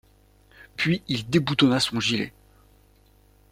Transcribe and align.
Puis 0.77 1.03
il 1.07 1.29
déboutonna 1.29 1.79
son 1.79 1.99
gilet. 1.99 2.33